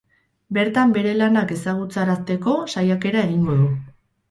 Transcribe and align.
Bertan 0.57 0.93
bere 0.95 1.11
lanak 1.19 1.53
ezagutarazteko 1.57 2.57
saiakera 2.75 3.25
egingo 3.29 3.61
du. 3.63 3.71